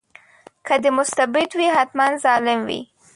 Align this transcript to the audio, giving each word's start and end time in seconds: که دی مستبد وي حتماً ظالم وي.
که 0.65 0.75
دی 0.83 0.89
مستبد 0.99 1.49
وي 1.57 1.67
حتماً 1.77 2.07
ظالم 2.23 2.59
وي. 2.67 2.79